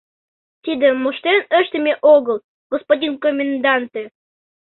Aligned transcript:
—Тиде 0.63 0.87
моштен 0.93 1.39
ыштыме 1.59 1.93
огыл, 2.13 2.37
господин 2.71 3.13
коменданте! 3.23 4.03